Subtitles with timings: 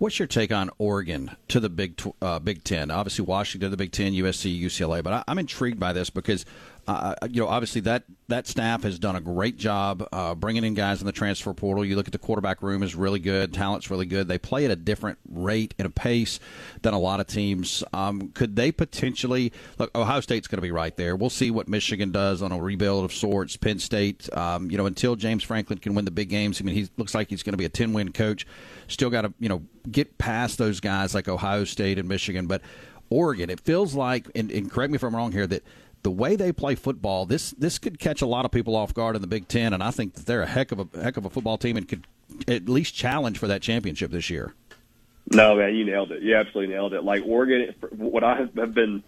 [0.00, 2.90] What's your take on Oregon to the Big uh, Big Ten?
[2.90, 5.04] Obviously, Washington, the Big Ten, USC, UCLA.
[5.04, 6.46] But I, I'm intrigued by this because
[6.86, 10.74] uh, you know, obviously that that staff has done a great job uh, bringing in
[10.74, 11.84] guys in the transfer portal.
[11.84, 14.28] You look at the quarterback room is really good, talent's really good.
[14.28, 16.40] They play at a different rate and a pace
[16.82, 17.84] than a lot of teams.
[17.92, 19.96] Um, could they potentially look?
[19.96, 21.16] Ohio State's going to be right there.
[21.16, 23.56] We'll see what Michigan does on a rebuild of sorts.
[23.56, 26.60] Penn State, um, you know, until James Franklin can win the big games.
[26.60, 28.46] I mean, he looks like he's going to be a ten win coach.
[28.88, 32.62] Still got to you know get past those guys like Ohio State and Michigan, but.
[33.12, 35.64] Oregon, it feels like, and, and correct me if I'm wrong here, that
[36.02, 39.16] the way they play football, this this could catch a lot of people off guard
[39.16, 41.24] in the Big Ten, and I think that they're a heck of a heck of
[41.24, 42.06] a football team and could
[42.48, 44.54] at least challenge for that championship this year.
[45.32, 46.22] No, man, you nailed it.
[46.22, 47.04] You absolutely nailed it.
[47.04, 49.02] Like Oregon, what I have been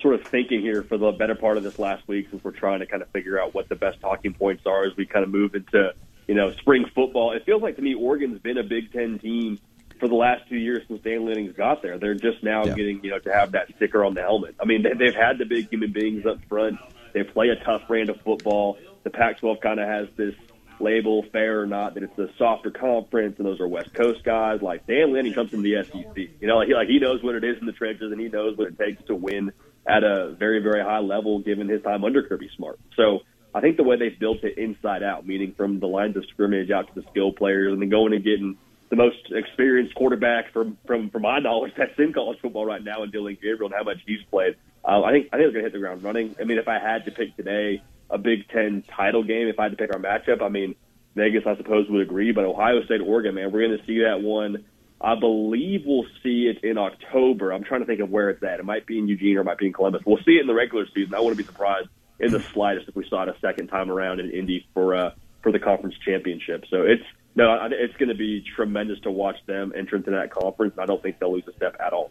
[0.00, 2.80] sort of thinking here for the better part of this last week, since we're trying
[2.80, 5.30] to kind of figure out what the best talking points are as we kind of
[5.30, 5.92] move into
[6.26, 7.32] you know spring football.
[7.32, 9.58] It feels like to me Oregon's been a Big Ten team
[10.02, 11.96] for the last two years since Dan Lanning's got there.
[11.96, 12.74] They're just now yeah.
[12.74, 14.56] getting, you know, to have that sticker on the helmet.
[14.60, 16.80] I mean, they've had the big human beings up front.
[17.12, 18.78] They play a tough brand of football.
[19.04, 20.34] The Pac-12 kind of has this
[20.80, 24.60] label, fair or not, that it's a softer conference, and those are West Coast guys.
[24.60, 26.16] Like Dan Lanning comes from the SEC.
[26.16, 28.26] You know, like he, like he knows what it is in the trenches, and he
[28.26, 29.52] knows what it takes to win
[29.86, 32.80] at a very, very high level, given his time under Kirby Smart.
[32.96, 33.20] So
[33.54, 36.72] I think the way they've built it inside out, meaning from the lines of scrimmage
[36.72, 38.58] out to the skill players, and then going and getting
[38.92, 43.02] the most experienced quarterback from from from my knowledge that's in college football right now,
[43.02, 44.56] and Dillon Gabriel and how much he's played.
[44.84, 46.36] Uh, I think I think they're going to hit the ground running.
[46.38, 49.62] I mean, if I had to pick today a Big Ten title game, if I
[49.62, 50.74] had to pick our matchup, I mean,
[51.14, 54.20] Vegas I suppose would agree, but Ohio State Oregon, man, we're going to see that
[54.20, 54.66] one.
[55.00, 57.50] I believe we'll see it in October.
[57.50, 58.60] I'm trying to think of where it's at.
[58.60, 60.02] It might be in Eugene or it might be in Columbus.
[60.04, 61.14] We'll see it in the regular season.
[61.14, 61.88] I wouldn't be surprised
[62.20, 65.10] in the slightest if we saw it a second time around in Indy for uh,
[65.42, 66.66] for the conference championship.
[66.68, 67.02] So it's
[67.34, 70.74] no, it's going to be tremendous to watch them enter into that conference.
[70.78, 72.10] I don't think they'll lose a step at all.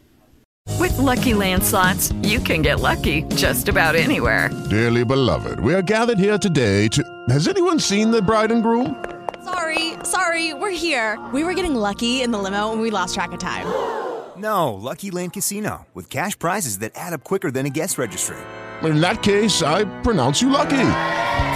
[0.80, 4.50] With Lucky Land slots, you can get lucky just about anywhere.
[4.70, 7.04] Dearly beloved, we are gathered here today to.
[7.30, 9.04] Has anyone seen the bride and groom?
[9.44, 11.20] Sorry, sorry, we're here.
[11.34, 13.66] We were getting lucky in the limo and we lost track of time.
[14.38, 18.38] No, Lucky Land Casino, with cash prizes that add up quicker than a guest registry.
[18.82, 20.78] In that case, I pronounce you lucky.